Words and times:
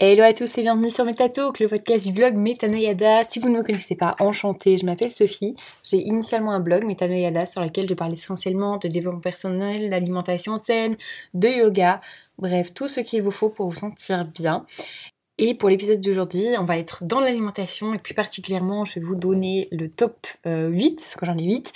Hello 0.00 0.22
à 0.22 0.32
tous 0.32 0.56
et 0.56 0.62
bienvenue 0.62 0.92
sur 0.92 1.04
MetaTalk, 1.04 1.58
le 1.58 1.66
podcast 1.66 2.06
du 2.06 2.12
blog 2.12 2.36
Metanoyada. 2.36 3.24
Si 3.24 3.40
vous 3.40 3.48
ne 3.48 3.58
me 3.58 3.64
connaissez 3.64 3.96
pas, 3.96 4.14
enchantée, 4.20 4.76
je 4.76 4.86
m'appelle 4.86 5.10
Sophie. 5.10 5.56
J'ai 5.82 5.96
initialement 5.96 6.52
un 6.52 6.60
blog 6.60 6.84
Metanoyada 6.84 7.46
sur 7.46 7.60
lequel 7.60 7.88
je 7.88 7.94
parle 7.94 8.12
essentiellement 8.12 8.76
de 8.76 8.86
développement 8.86 9.18
personnel, 9.20 9.90
d'alimentation 9.90 10.56
saine, 10.56 10.94
de 11.34 11.48
yoga, 11.48 12.00
bref, 12.38 12.72
tout 12.74 12.86
ce 12.86 13.00
qu'il 13.00 13.22
vous 13.22 13.32
faut 13.32 13.50
pour 13.50 13.70
vous 13.70 13.74
sentir 13.74 14.24
bien. 14.24 14.64
Et 15.36 15.54
pour 15.54 15.68
l'épisode 15.68 15.98
d'aujourd'hui, 16.00 16.46
on 16.60 16.64
va 16.64 16.78
être 16.78 17.02
dans 17.02 17.18
l'alimentation 17.18 17.92
et 17.92 17.98
plus 17.98 18.14
particulièrement, 18.14 18.84
je 18.84 19.00
vais 19.00 19.04
vous 19.04 19.16
donner 19.16 19.66
le 19.72 19.88
top 19.88 20.28
8, 20.44 20.46
euh, 20.46 20.94
parce 20.96 21.16
que 21.16 21.26
j'en 21.26 21.36
ai 21.36 21.42
8, 21.42 21.72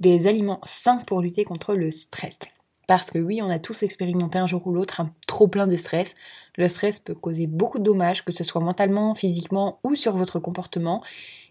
des 0.00 0.26
aliments 0.26 0.62
sains 0.64 1.02
pour 1.06 1.20
lutter 1.20 1.44
contre 1.44 1.74
le 1.74 1.90
stress. 1.90 2.38
Parce 2.86 3.10
que 3.10 3.18
oui, 3.18 3.42
on 3.42 3.50
a 3.50 3.58
tous 3.58 3.82
expérimenté 3.82 4.38
un 4.38 4.46
jour 4.46 4.64
ou 4.66 4.72
l'autre 4.72 5.00
un 5.00 5.10
trop 5.26 5.48
plein 5.48 5.66
de 5.66 5.76
stress. 5.76 6.14
Le 6.56 6.68
stress 6.68 7.00
peut 7.00 7.14
causer 7.14 7.46
beaucoup 7.48 7.78
de 7.78 7.84
dommages, 7.84 8.24
que 8.24 8.32
ce 8.32 8.44
soit 8.44 8.60
mentalement, 8.60 9.14
physiquement 9.14 9.80
ou 9.82 9.96
sur 9.96 10.16
votre 10.16 10.38
comportement. 10.38 11.02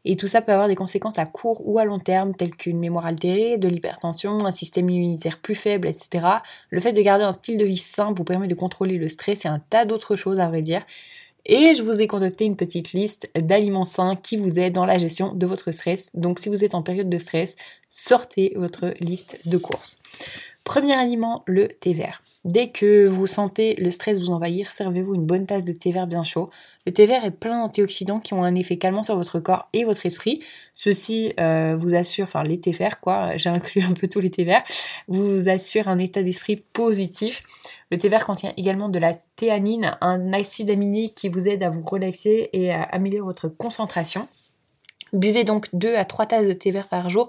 Et 0.06 0.16
tout 0.16 0.28
ça 0.28 0.42
peut 0.42 0.54
avoir 0.54 0.68
des 0.68 0.76
conséquences 0.76 1.20
à 1.20 1.26
court 1.26 1.62
ou 1.68 1.78
à 1.78 1.84
long 1.84 2.00
terme, 2.00 2.34
telles 2.36 2.56
qu'une 2.56 2.80
mémoire 2.80 3.06
altérée, 3.06 3.58
de 3.58 3.68
l'hypertension, 3.68 4.46
un 4.46 4.52
système 4.52 4.90
immunitaire 4.90 5.40
plus 5.40 5.56
faible, 5.56 5.88
etc. 5.88 6.28
Le 6.70 6.80
fait 6.80 6.94
de 6.94 7.02
garder 7.02 7.26
un 7.26 7.34
style 7.34 7.58
de 7.58 7.66
vie 7.66 7.76
sain 7.76 8.14
vous 8.16 8.24
permet 8.24 8.48
de 8.48 8.56
contrôler 8.56 8.98
le 8.98 9.10
stress 9.10 9.46
et 9.46 9.50
un 9.50 9.60
tas 9.60 9.86
d'autres 9.86 10.16
choses 10.16 10.40
à 10.40 10.48
vrai 10.48 10.62
dire. 10.62 10.84
Et 11.48 11.76
je 11.76 11.84
vous 11.84 12.02
ai 12.02 12.08
concocté 12.08 12.46
une 12.46 12.56
petite 12.56 12.94
liste 12.94 13.30
d'aliments 13.36 13.86
sains 13.86 14.16
qui 14.16 14.38
vous 14.38 14.58
aident 14.58 14.74
dans 14.74 14.86
la 14.86 14.98
gestion 14.98 15.34
de 15.34 15.46
votre 15.46 15.72
stress. 15.72 16.10
Donc 16.16 16.40
si 16.40 16.50
vous 16.50 16.64
êtes 16.64 16.74
en 16.74 16.82
période 16.82 17.10
de 17.10 17.18
stress, 17.18 17.56
sortez 17.90 18.54
votre 18.56 18.94
liste 19.00 19.40
de 19.46 19.58
courses. 19.58 20.00
Premier 20.66 20.94
aliment, 20.94 21.44
le 21.46 21.68
thé 21.68 21.94
vert. 21.94 22.24
Dès 22.44 22.70
que 22.70 23.08
vous 23.08 23.28
sentez 23.28 23.76
le 23.76 23.92
stress 23.92 24.20
vous 24.20 24.32
envahir, 24.32 24.72
servez-vous 24.72 25.14
une 25.14 25.26
bonne 25.26 25.46
tasse 25.46 25.64
de 25.64 25.72
thé 25.72 25.92
vert 25.92 26.08
bien 26.08 26.24
chaud. 26.24 26.50
Le 26.88 26.92
thé 26.92 27.06
vert 27.06 27.24
est 27.24 27.32
plein 27.32 27.62
d'antioxydants 27.62 28.20
qui 28.20 28.34
ont 28.34 28.44
un 28.44 28.56
effet 28.56 28.78
calmant 28.78 29.04
sur 29.04 29.16
votre 29.16 29.40
corps 29.40 29.70
et 29.74 29.84
votre 29.84 30.08
esprit. 30.08 30.42
Ceci 30.74 31.34
euh, 31.40 31.76
vous 31.78 31.94
assure, 31.94 32.24
enfin 32.24 32.44
les 32.44 32.60
thés 32.60 32.72
verts 32.72 33.00
quoi, 33.00 33.36
j'ai 33.38 33.50
inclus 33.50 33.84
un 33.84 33.94
peu 33.94 34.08
tous 34.08 34.20
les 34.20 34.32
thés 34.32 34.44
verts, 34.44 34.64
vous 35.08 35.50
assure 35.50 35.88
un 35.88 36.00
état 36.00 36.24
d'esprit 36.24 36.58
positif. 36.58 37.44
Le 37.92 38.00
thé 38.00 38.10
vert 38.10 38.26
contient 38.26 38.54
également 38.58 38.90
de 38.90 38.98
la 38.98 39.14
théanine, 39.36 39.96
un 40.02 40.34
acide 40.34 40.72
aminé 40.72 41.10
qui 41.16 41.30
vous 41.30 41.48
aide 41.48 41.62
à 41.62 41.70
vous 41.70 41.84
relaxer 41.84 42.50
et 42.54 42.72
à 42.72 42.82
améliorer 42.82 43.26
votre 43.26 43.50
concentration. 43.50 44.28
Buvez 45.14 45.44
donc 45.44 45.68
2 45.74 45.96
à 45.96 46.06
3 46.06 46.26
tasses 46.26 46.48
de 46.48 46.54
thé 46.54 46.72
vert 46.72 46.90
par 46.90 47.10
jour 47.10 47.28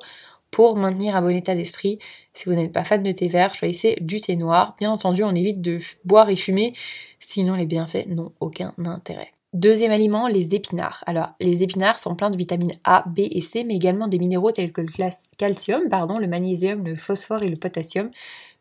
pour 0.57 0.75
maintenir 0.75 1.15
un 1.15 1.21
bon 1.21 1.37
état 1.37 1.55
d'esprit. 1.55 1.99
Si 2.33 2.47
vous 2.47 2.55
n'êtes 2.55 2.73
pas 2.73 2.83
fan 2.83 3.03
de 3.03 3.13
thé 3.13 3.29
vert, 3.29 3.53
choisissez 3.53 3.99
du 4.01 4.23
thé 4.23 4.37
noir. 4.37 4.75
Bien 4.79 4.91
entendu, 4.91 5.23
on 5.23 5.35
évite 5.35 5.61
de 5.61 5.81
boire 6.07 6.31
et 6.31 6.37
fumer, 6.37 6.73
sinon 7.21 7.57
les 7.57 7.67
bienfaits 7.67 8.07
n'ont 8.07 8.33
aucun 8.41 8.73
intérêt. 8.87 9.33
Deuxième 9.53 9.93
aliment, 9.93 10.29
les 10.29 10.55
épinards. 10.55 11.05
Alors, 11.07 11.35
les 11.41 11.63
épinards 11.63 11.99
sont 11.99 12.15
pleins 12.15 12.31
de 12.31 12.39
vitamines 12.39 12.73
A, 12.85 13.05
B 13.07 13.19
et 13.19 13.43
C, 13.43 13.65
mais 13.65 13.77
également 13.77 14.09
des 14.09 14.19
minéraux 14.19 14.51
tels 14.51 14.73
que 14.73 14.81
le 14.81 14.89
calcium, 15.37 15.91
pardon, 15.91 16.17
le 16.17 16.27
magnésium, 16.27 16.87
le 16.87 16.97
phosphore 16.97 17.43
et 17.43 17.51
le 17.51 17.57
potassium. 17.57 18.11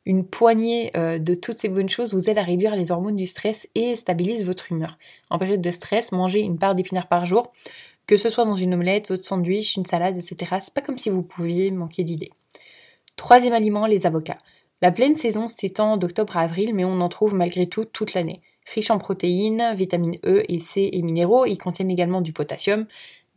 Une 0.05 0.25
poignée 0.25 0.91
euh, 0.95 1.17
de 1.17 1.33
toutes 1.33 1.57
ces 1.57 1.69
bonnes 1.69 1.89
choses 1.89 2.13
vous 2.13 2.29
aide 2.29 2.37
à 2.37 2.43
réduire 2.43 2.75
les 2.75 2.91
hormones 2.91 3.15
du 3.15 3.25
stress 3.25 3.67
et 3.73 3.95
stabilise 3.95 4.45
votre 4.45 4.71
humeur. 4.71 4.97
En 5.29 5.39
période 5.39 5.61
de 5.61 5.71
stress, 5.71 6.11
mangez 6.11 6.41
une 6.41 6.59
part 6.59 6.75
d'épinards 6.75 7.07
par 7.07 7.25
jour 7.25 7.51
que 8.07 8.17
ce 8.17 8.29
soit 8.29 8.45
dans 8.45 8.55
une 8.55 8.73
omelette, 8.73 9.09
votre 9.09 9.23
sandwich, 9.23 9.77
une 9.77 9.85
salade, 9.85 10.17
etc. 10.17 10.57
C'est 10.61 10.73
pas 10.73 10.81
comme 10.81 10.97
si 10.97 11.09
vous 11.09 11.23
pouviez 11.23 11.71
manquer 11.71 12.03
d'idées. 12.03 12.31
Troisième 13.15 13.53
aliment, 13.53 13.85
les 13.85 14.05
avocats. 14.05 14.37
La 14.81 14.91
pleine 14.91 15.15
saison 15.15 15.47
s'étend 15.47 15.97
d'octobre 15.97 16.37
à 16.37 16.41
avril, 16.41 16.75
mais 16.75 16.85
on 16.85 16.99
en 16.99 17.09
trouve 17.09 17.33
malgré 17.33 17.65
tout 17.65 17.85
toute 17.85 18.13
l'année. 18.13 18.41
Riche 18.73 18.91
en 18.91 18.97
protéines, 18.97 19.73
vitamines 19.75 20.17
E 20.25 20.43
et 20.49 20.59
C 20.59 20.89
et 20.91 21.01
minéraux, 21.01 21.45
ils 21.45 21.57
contiennent 21.57 21.91
également 21.91 22.21
du 22.21 22.33
potassium, 22.33 22.85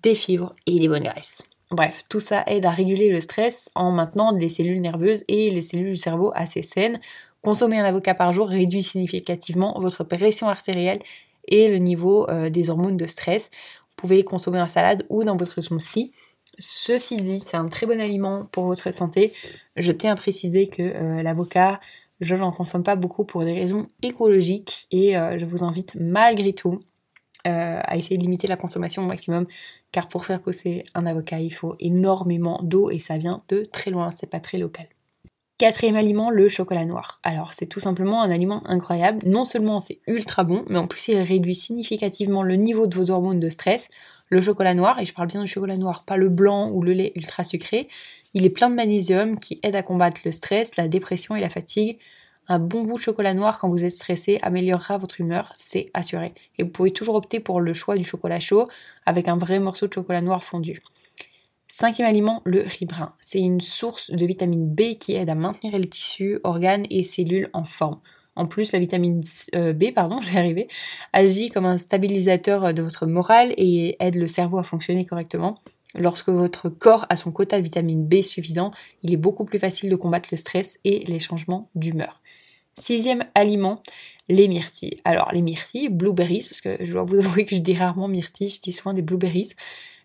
des 0.02 0.14
fibres 0.14 0.54
et 0.66 0.78
des 0.78 0.88
bonnes 0.88 1.04
graisses. 1.04 1.42
Bref, 1.70 2.04
tout 2.08 2.20
ça 2.20 2.44
aide 2.46 2.64
à 2.64 2.70
réguler 2.70 3.10
le 3.10 3.20
stress 3.20 3.68
en 3.74 3.90
maintenant 3.90 4.32
les 4.32 4.48
cellules 4.48 4.80
nerveuses 4.80 5.24
et 5.28 5.50
les 5.50 5.62
cellules 5.62 5.92
du 5.92 5.96
cerveau 5.96 6.32
assez 6.34 6.62
saines. 6.62 6.98
Consommer 7.42 7.78
un 7.78 7.84
avocat 7.84 8.14
par 8.14 8.32
jour 8.32 8.48
réduit 8.48 8.82
significativement 8.82 9.78
votre 9.78 10.02
pression 10.02 10.48
artérielle 10.48 11.00
et 11.46 11.70
le 11.70 11.78
niveau 11.78 12.28
euh, 12.28 12.50
des 12.50 12.70
hormones 12.70 12.96
de 12.96 13.06
stress 13.06 13.50
pouvez 13.98 14.16
les 14.16 14.24
consommer 14.24 14.60
en 14.60 14.68
salade 14.68 15.04
ou 15.10 15.24
dans 15.24 15.36
votre 15.36 15.60
smoothie. 15.60 16.12
Ceci 16.58 17.16
dit, 17.16 17.40
c'est 17.40 17.56
un 17.56 17.68
très 17.68 17.86
bon 17.86 18.00
aliment 18.00 18.46
pour 18.50 18.64
votre 18.64 18.92
santé. 18.92 19.32
Je 19.76 19.92
tiens 19.92 20.12
à 20.12 20.16
préciser 20.16 20.66
que 20.66 20.82
euh, 20.82 21.22
l'avocat, 21.22 21.78
je 22.20 22.34
n'en 22.34 22.50
consomme 22.50 22.82
pas 22.82 22.96
beaucoup 22.96 23.24
pour 23.24 23.44
des 23.44 23.52
raisons 23.52 23.88
écologiques 24.02 24.86
et 24.90 25.16
euh, 25.16 25.38
je 25.38 25.44
vous 25.44 25.62
invite 25.62 25.94
malgré 26.00 26.52
tout 26.54 26.80
euh, 27.48 27.81
à 27.82 27.97
essayer 27.97 28.16
de 28.16 28.22
limiter 28.22 28.47
la 28.47 28.56
consommation 28.56 29.03
au 29.03 29.06
maximum 29.06 29.47
car 29.91 30.09
pour 30.09 30.26
faire 30.26 30.41
pousser 30.41 30.84
un 30.94 31.06
avocat, 31.06 31.41
il 31.41 31.53
faut 31.53 31.75
énormément 31.81 32.60
d'eau 32.62 32.91
et 32.91 32.98
ça 32.98 33.16
vient 33.16 33.38
de 33.48 33.64
très 33.64 33.91
loin, 33.91 34.10
c'est 34.10 34.26
pas 34.28 34.41
très 34.41 34.59
local. 34.59 34.86
Quatrième 35.58 35.97
aliment, 35.97 36.31
le 36.31 36.48
chocolat 36.48 36.84
noir. 36.84 37.19
Alors 37.25 37.53
c'est 37.53 37.66
tout 37.66 37.81
simplement 37.81 38.22
un 38.22 38.31
aliment 38.31 38.62
incroyable. 38.64 39.20
Non 39.26 39.44
seulement 39.44 39.81
c'est 39.81 39.98
ultra 40.06 40.44
bon, 40.44 40.64
mais 40.69 40.78
en 40.78 40.87
plus 40.87 41.08
il 41.08 41.19
réduit 41.19 41.56
significativement 41.56 42.44
le 42.44 42.54
niveau 42.54 42.87
de 42.87 42.94
vos 42.94 43.10
hormones 43.10 43.41
de 43.41 43.48
stress. 43.48 43.88
Le 44.28 44.41
chocolat 44.41 44.75
noir, 44.75 45.00
et 45.00 45.06
je 45.06 45.12
parle 45.12 45.26
bien 45.26 45.42
du 45.42 45.48
chocolat 45.48 45.76
noir, 45.76 46.04
pas 46.04 46.16
le 46.16 46.28
blanc 46.28 46.70
ou 46.70 46.82
le 46.82 46.92
lait 46.92 47.12
ultra 47.16 47.42
sucré, 47.42 47.88
il 48.34 48.44
est 48.44 48.50
plein 48.50 48.70
de 48.70 48.75
magnésium 48.75 49.38
qui 49.38 49.58
aide 49.62 49.75
à 49.75 49.82
combattre 49.82 50.20
le 50.25 50.32
stress, 50.32 50.76
la 50.76 50.87
dépression 50.87 51.34
et 51.34 51.41
la 51.41 51.48
fatigue. 51.48 51.98
Un 52.50 52.59
bon 52.59 52.82
bout 52.82 52.97
de 52.97 53.03
chocolat 53.03 53.34
noir 53.34 53.59
quand 53.59 53.69
vous 53.69 53.84
êtes 53.84 53.92
stressé 53.92 54.38
améliorera 54.41 54.97
votre 54.97 55.20
humeur, 55.20 55.53
c'est 55.54 55.91
assuré. 55.92 56.32
Et 56.56 56.62
vous 56.62 56.70
pouvez 56.70 56.91
toujours 56.91 57.14
opter 57.14 57.41
pour 57.41 57.60
le 57.60 57.75
choix 57.75 57.98
du 57.98 58.04
chocolat 58.04 58.41
chaud 58.41 58.69
avec 59.04 59.28
un 59.28 59.36
vrai 59.36 59.60
morceau 59.60 59.86
de 59.86 59.92
chocolat 59.92 60.22
noir 60.22 60.42
fondu. 60.42 60.81
Cinquième 61.66 62.08
aliment, 62.08 62.41
le 62.47 62.62
riz 62.62 62.87
brun. 62.87 63.12
C'est 63.20 63.41
une 63.41 63.60
source 63.60 64.10
de 64.10 64.25
vitamine 64.25 64.66
B 64.66 64.97
qui 64.98 65.14
aide 65.14 65.28
à 65.28 65.34
maintenir 65.34 65.76
les 65.76 65.88
tissus, 65.88 66.41
organes 66.42 66.87
et 66.88 67.03
cellules 67.03 67.50
en 67.53 67.64
forme. 67.64 68.00
En 68.34 68.47
plus, 68.47 68.72
la 68.72 68.78
vitamine 68.78 69.22
euh, 69.54 69.75
B, 69.75 69.92
pardon, 69.94 70.19
je 70.22 70.31
vais 70.32 70.69
agit 71.12 71.50
comme 71.50 71.66
un 71.66 71.76
stabilisateur 71.76 72.72
de 72.72 72.81
votre 72.81 73.04
morale 73.04 73.53
et 73.58 73.97
aide 74.00 74.14
le 74.14 74.26
cerveau 74.26 74.56
à 74.56 74.62
fonctionner 74.62 75.04
correctement. 75.04 75.58
Lorsque 75.94 76.31
votre 76.31 76.70
corps 76.70 77.04
a 77.10 77.16
son 77.16 77.31
quota 77.31 77.58
de 77.58 77.62
vitamine 77.62 78.06
B 78.06 78.22
suffisant, 78.22 78.70
il 79.03 79.12
est 79.12 79.19
beaucoup 79.19 79.44
plus 79.44 79.58
facile 79.58 79.91
de 79.91 79.97
combattre 79.97 80.31
le 80.32 80.38
stress 80.38 80.78
et 80.84 81.00
les 81.00 81.19
changements 81.19 81.69
d'humeur. 81.75 82.22
Sixième 82.78 83.24
aliment, 83.34 83.82
les 84.28 84.48
myrtilles. 84.48 85.00
Alors 85.04 85.30
les 85.32 85.42
myrtilles, 85.42 85.88
blueberries, 85.88 86.46
parce 86.48 86.60
que 86.60 86.76
je 86.84 86.92
dois 86.92 87.04
vous 87.04 87.16
avouer 87.24 87.44
que 87.44 87.54
je 87.54 87.60
dis 87.60 87.74
rarement 87.74 88.08
myrtilles, 88.08 88.48
je 88.48 88.60
dis 88.60 88.72
souvent 88.72 88.92
des 88.92 89.02
blueberries 89.02 89.54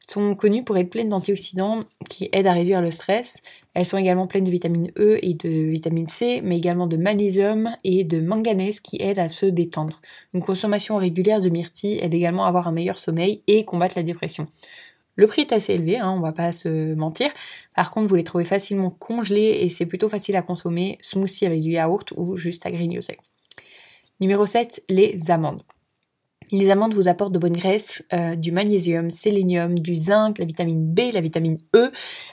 sont 0.07 0.35
connues 0.35 0.63
pour 0.63 0.78
être 0.78 0.89
pleines 0.89 1.09
d'antioxydants 1.09 1.81
qui 2.09 2.29
aident 2.31 2.47
à 2.47 2.53
réduire 2.53 2.81
le 2.81 2.91
stress. 2.91 3.41
Elles 3.73 3.85
sont 3.85 3.97
également 3.97 4.28
pleines 4.28 4.44
de 4.44 4.51
vitamine 4.51 4.91
E 4.97 5.17
et 5.22 5.34
de 5.34 5.50
vitamine 5.50 6.07
C, 6.07 6.41
mais 6.44 6.57
également 6.57 6.88
de 6.88 6.97
magnésium 6.97 7.75
et 7.84 8.03
de 8.03 8.19
manganèse 8.19 8.79
qui 8.79 9.01
aident 9.01 9.19
à 9.19 9.29
se 9.29 9.45
détendre. 9.45 10.01
Une 10.34 10.41
consommation 10.41 10.97
régulière 10.97 11.41
de 11.41 11.50
myrtilles 11.50 12.00
aide 12.00 12.13
également 12.13 12.45
à 12.45 12.50
avoir 12.50 12.67
un 12.67 12.72
meilleur 12.72 13.00
sommeil 13.00 13.41
et 13.47 13.66
combattre 13.66 13.97
la 13.97 14.03
dépression. 14.03 14.47
Le 15.16 15.28
prix 15.28 15.41
est 15.41 15.53
assez 15.53 15.74
élevé, 15.74 16.00
hein, 16.00 16.09
on 16.09 16.22
va 16.22 16.31
pas 16.31 16.51
se 16.51 16.94
mentir. 16.96 17.29
Par 17.75 17.91
contre, 17.91 18.07
vous 18.07 18.16
les 18.16 18.24
trouvez 18.24 18.46
facilement 18.46 18.90
congelés 18.90 19.59
et 19.62 19.69
c'est 19.69 19.85
plutôt 19.85 20.09
facile 20.09 20.35
à 20.35 20.41
consommer, 20.41 20.97
smoothie 21.01 21.46
avec 21.46 21.62
du 21.62 21.72
yaourt 21.72 22.13
ou 22.18 22.35
juste 22.35 22.66
à 22.66 22.72
grignoter. 22.72 23.18
Numéro 24.20 24.46
7, 24.46 24.84
les 24.90 25.29
amandes. 25.29 25.61
Les 26.51 26.69
amandes 26.72 26.93
vous 26.93 27.07
apportent 27.07 27.34
de 27.34 27.40
bonnes 27.40 27.57
graisses, 27.57 28.03
euh, 28.13 28.35
du 28.35 28.51
magnésium, 28.51 29.11
sélénium, 29.11 29.79
du 29.79 29.95
zinc, 29.95 30.40
la 30.40 30.45
vitamine 30.45 30.93
B, 30.93 31.11
la 31.13 31.22
vitamine 31.22 31.57
E. 31.75 31.91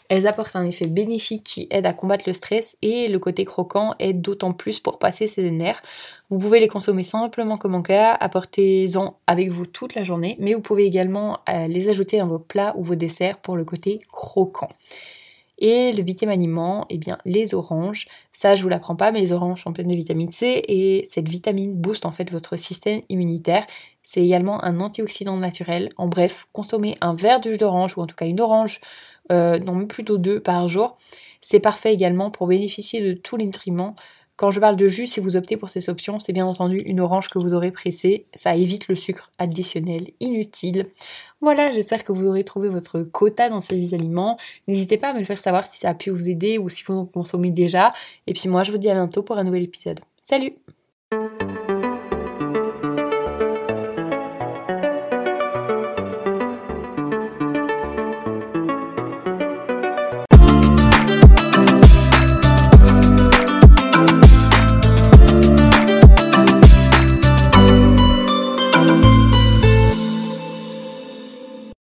Elles 0.08 0.26
apportent 0.26 0.56
un 0.56 0.64
effet 0.64 0.86
bénéfique 0.86 1.44
qui 1.44 1.68
aide 1.70 1.86
à 1.86 1.92
combattre 1.92 2.24
le 2.26 2.32
stress 2.32 2.76
et 2.82 3.08
le 3.08 3.18
côté 3.18 3.44
croquant 3.44 3.94
aide 3.98 4.20
d'autant 4.20 4.52
plus 4.52 4.80
pour 4.80 4.98
passer 4.98 5.26
ses 5.26 5.50
nerfs. 5.50 5.82
Vous 6.30 6.38
pouvez 6.38 6.60
les 6.60 6.68
consommer 6.68 7.02
simplement 7.02 7.56
comme 7.56 7.74
en 7.74 7.82
cas, 7.82 8.12
apportez-en 8.12 9.18
avec 9.26 9.50
vous 9.50 9.66
toute 9.66 9.94
la 9.94 10.04
journée, 10.04 10.36
mais 10.38 10.54
vous 10.54 10.60
pouvez 10.60 10.84
également 10.84 11.38
euh, 11.48 11.66
les 11.66 11.88
ajouter 11.88 12.18
dans 12.18 12.28
vos 12.28 12.38
plats 12.38 12.74
ou 12.76 12.84
vos 12.84 12.94
desserts 12.94 13.38
pour 13.38 13.56
le 13.56 13.64
côté 13.64 14.00
croquant. 14.12 14.70
Et 15.60 15.92
le 15.92 16.02
huitième 16.02 16.30
aliment, 16.30 16.86
eh 16.88 16.98
bien 16.98 17.18
les 17.24 17.54
oranges. 17.54 18.08
Ça, 18.32 18.54
je 18.54 18.62
vous 18.62 18.68
l'apprends 18.68 18.96
pas, 18.96 19.12
mais 19.12 19.20
les 19.20 19.32
oranges 19.32 19.62
sont 19.62 19.72
pleines 19.72 19.88
de 19.88 19.94
vitamine 19.94 20.30
C 20.30 20.62
et 20.66 21.06
cette 21.08 21.28
vitamine 21.28 21.74
booste 21.74 22.06
en 22.06 22.12
fait 22.12 22.30
votre 22.30 22.56
système 22.56 23.02
immunitaire. 23.08 23.66
C'est 24.02 24.24
également 24.24 24.64
un 24.64 24.80
antioxydant 24.80 25.36
naturel. 25.36 25.92
En 25.96 26.08
bref, 26.08 26.48
consommer 26.52 26.96
un 27.00 27.14
verre 27.14 27.40
de 27.40 27.54
d'orange 27.56 27.96
ou 27.96 28.00
en 28.00 28.06
tout 28.06 28.16
cas 28.16 28.26
une 28.26 28.40
orange, 28.40 28.80
euh, 29.30 29.58
non 29.58 29.86
plutôt 29.86 30.18
deux 30.18 30.40
par 30.40 30.66
jour. 30.68 30.96
C'est 31.42 31.60
parfait 31.60 31.92
également 31.92 32.30
pour 32.30 32.46
bénéficier 32.46 33.02
de 33.02 33.12
tous 33.12 33.36
les 33.36 33.44
nutriments 33.44 33.94
quand 34.40 34.50
je 34.50 34.58
parle 34.58 34.76
de 34.76 34.88
jus, 34.88 35.06
si 35.06 35.20
vous 35.20 35.37
optez 35.37 35.58
pour 35.58 35.69
ces 35.69 35.90
options, 35.90 36.19
c'est 36.19 36.32
bien 36.32 36.46
entendu 36.46 36.78
une 36.78 37.00
orange 37.00 37.28
que 37.28 37.38
vous 37.38 37.52
aurez 37.52 37.70
pressée. 37.70 38.25
Ça 38.34 38.56
évite 38.56 38.88
le 38.88 38.96
sucre 38.96 39.31
additionnel 39.38 40.12
inutile. 40.19 40.87
Voilà, 41.42 41.70
j'espère 41.70 42.02
que 42.04 42.12
vous 42.12 42.26
aurez 42.26 42.42
trouvé 42.42 42.70
votre 42.70 43.02
quota 43.02 43.50
dans 43.50 43.60
ces 43.60 43.92
aliments. 43.92 44.38
N'hésitez 44.66 44.96
pas 44.96 45.10
à 45.10 45.12
me 45.12 45.19
le 45.19 45.26
faire 45.26 45.38
savoir 45.38 45.66
si 45.66 45.81
ça 45.81 45.90
a 45.90 45.94
pu 45.94 46.08
vous 46.08 46.26
aider 46.26 46.56
ou 46.56 46.70
si 46.70 46.82
vous 46.84 46.94
en 46.94 47.04
consommez 47.04 47.50
déjà. 47.50 47.92
Et 48.26 48.32
puis 48.32 48.48
moi, 48.48 48.62
je 48.62 48.72
vous 48.72 48.78
dis 48.78 48.88
à 48.88 48.94
bientôt 48.94 49.22
pour 49.22 49.37
un 49.37 49.44
nouvel 49.44 49.64
épisode. 49.64 50.00
Salut 50.22 50.54